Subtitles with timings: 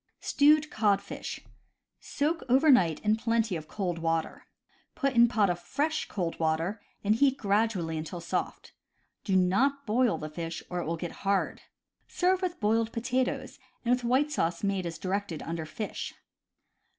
[0.19, 1.41] Stewed Codfish.—
[2.17, 4.47] Soak over night in plenty of cold water.
[4.95, 8.73] Put in pot of fresh, cold water, and heat grad ually until soft.
[9.23, 11.61] Do not boil the fish or it will get hard.
[12.07, 16.15] Serve with boiled potatoes, and with white sauce made as directed under Fish.